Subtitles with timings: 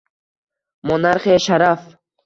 [0.93, 1.89] Monarxiya— sharaf